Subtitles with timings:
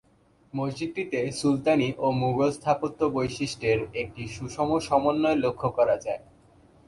[0.53, 6.21] মসজিদটিতে সুলতানি ও মুগল স্থাপত্য বৈশিষ্ট্যের একটি সুষম সমন্বয় লক্ষ্য করা যায়।